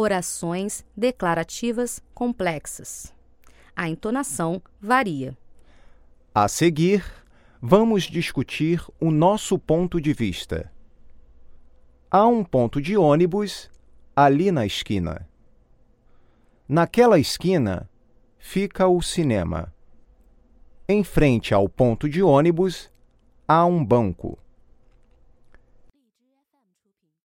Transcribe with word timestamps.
orações 0.00 0.82
declarativas 0.96 2.02
complexas. 2.14 3.12
A 3.76 3.88
entonação 3.88 4.62
varia. 4.80 5.36
A 6.34 6.48
seguir, 6.48 7.04
vamos 7.60 8.04
discutir 8.04 8.82
o 8.98 9.10
nosso 9.10 9.58
ponto 9.58 10.00
de 10.00 10.14
vista. 10.14 10.72
Há 12.10 12.26
um 12.26 12.42
ponto 12.42 12.80
de 12.80 12.96
ônibus 12.96 13.70
ali 14.16 14.50
na 14.50 14.64
esquina. 14.64 15.28
Naquela 16.66 17.18
esquina 17.18 17.88
fica 18.38 18.88
o 18.88 19.02
cinema. 19.02 19.72
Em 20.88 21.04
frente 21.04 21.52
ao 21.52 21.68
ponto 21.68 22.08
de 22.08 22.22
ônibus 22.22 22.90
há 23.46 23.66
um 23.66 23.84
banco. 23.84 24.38